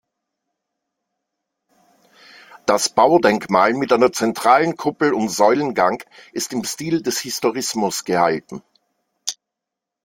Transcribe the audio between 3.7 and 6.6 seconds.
mit einer zentralen Kuppel und Säulengang ist